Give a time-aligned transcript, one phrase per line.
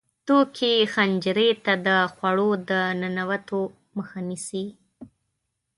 [0.27, 3.61] توکې حنجرې ته د خوړو د ننوتو
[3.95, 4.65] مخه نیسي.